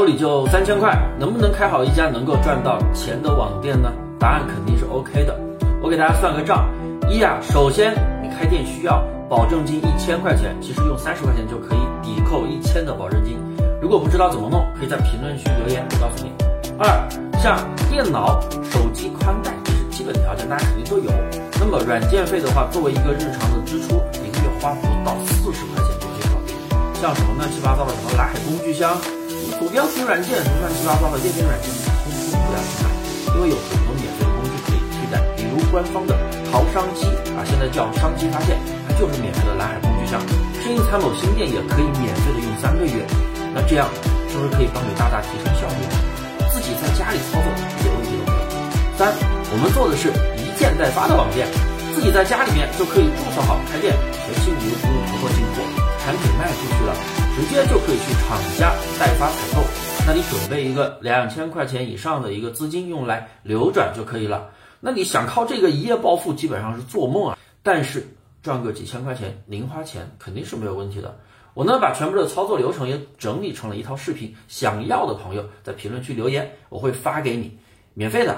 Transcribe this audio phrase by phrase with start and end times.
[0.00, 3.92] 手里就三千块，能不能开好一家能够赚到钱的网店呢？
[4.18, 5.38] 答案肯定是 OK 的。
[5.82, 6.66] 我给大家算个账，
[7.10, 7.92] 一啊，首先
[8.22, 13.36] 你开店需要保证金一千块钱，其实用三十块钱就可以抵扣一千的保证金。
[13.82, 16.32] 如果不知道怎么弄，可以在评论区留言，我告诉你。
[16.78, 16.88] 二，
[17.38, 17.58] 像
[17.90, 18.40] 电脑、
[18.72, 21.12] 手机宽带，这是基本条件，大家肯定都有。
[21.60, 26.56] 那么软件费的话，作为一个日常的支出，一个月花不到四十块钱就可以搞定。
[27.02, 28.96] 像什么乱七八糟的什么蓝海工具箱、
[29.58, 32.86] 鼠标型软件，什么乱七八糟的页面软件，通通不要去买，
[33.34, 36.16] 因为有很多免费的工具可以替代，比如官方的
[36.50, 38.56] 淘商机啊，现在叫商机发现，
[38.88, 40.20] 它就是免费的蓝海工具箱。
[40.62, 43.04] 生意参谋新店也可以免费的用三个月。
[43.52, 43.88] 那这样
[44.30, 45.82] 是不是可以帮你大大提升效率？
[46.52, 48.42] 自己在家里操作一点问题都没有。
[48.96, 49.12] 三，
[49.50, 51.48] 我们做的是一件代发的网店，
[51.94, 54.89] 自己在家里面就可以注册好开店，全信无
[57.40, 59.62] 直接就可以去厂家代发采购。
[60.06, 64.50] 那你准备一个两千块钱以上的一个资金用来流转就可以了。
[64.78, 67.38] 那你想靠这个一夜暴富，基本上是做梦啊！
[67.62, 68.06] 但是
[68.42, 71.18] 赚个几千块钱零花钱肯定是没有问题的。
[71.54, 77.56] 我呢，把全部的操作流程也整理成了一套视频，想要的朋友在评论区留言，我会发给你，
[77.94, 78.36] 免费的。